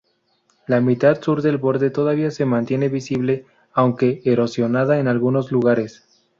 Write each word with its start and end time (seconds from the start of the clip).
La 0.65 0.81
mitad 0.81 1.21
sur 1.21 1.43
del 1.43 1.59
borde 1.59 1.91
todavía 1.91 2.31
se 2.31 2.43
mantiene 2.43 2.89
visible, 2.89 3.45
aunque 3.71 4.23
erosionada 4.25 4.97
en 4.97 5.07
algunos 5.07 5.51
lugares. 5.51 6.07